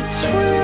Lights 0.00 0.59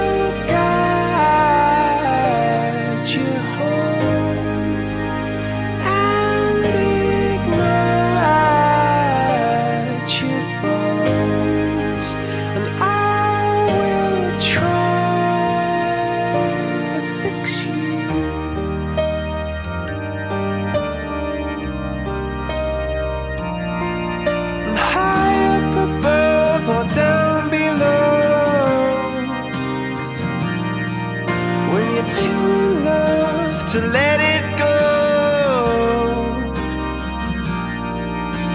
Too 32.09 32.31
in 32.31 32.85
love 32.85 33.65
to 33.73 33.81
let 33.81 34.21
it 34.21 34.57
go. 34.57 34.77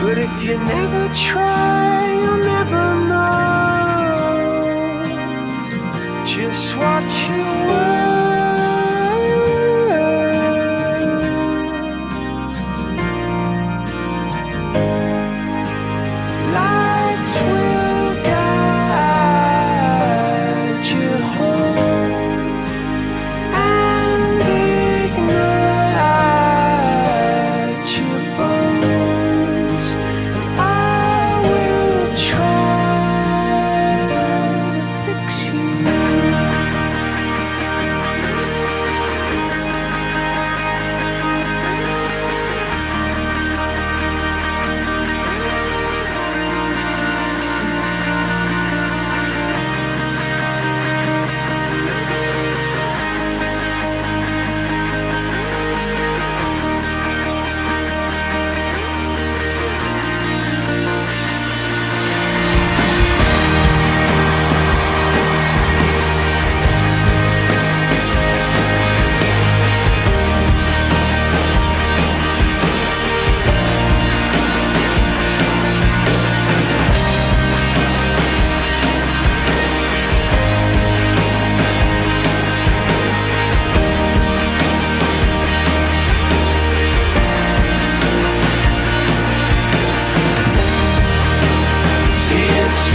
But 0.01 0.17
if 0.17 0.43
you 0.43 0.57
never 0.57 1.13
try, 1.13 2.15
you'll 2.21 2.45
never 2.45 2.95
know 3.09 3.91
just 6.25 6.77
what 6.77 7.03
you 7.29 7.60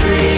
Tears 0.07 0.36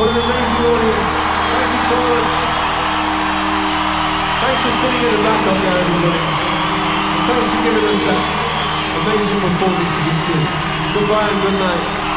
What 0.00 0.08
an 0.08 0.16
amazing 0.16 0.64
audience. 0.64 1.12
Thank 1.52 1.72
you 1.76 1.82
so 1.92 1.96
much. 2.08 2.32
Thanks 4.40 4.60
for 4.64 4.72
sitting 4.80 5.02
in 5.04 5.12
the 5.12 5.22
back 5.28 5.42
up 5.44 5.58
there, 5.60 5.76
everybody. 5.76 6.24
Thanks 7.28 7.48
for 7.52 7.60
giving 7.68 7.84
us 7.84 8.00
that 8.08 8.22
amazing 8.96 9.40
performance 9.44 9.92
you 10.00 10.16
did. 10.24 10.46
Goodbye 10.96 11.28
and 11.28 11.42
good 11.44 11.58
night. 11.60 12.09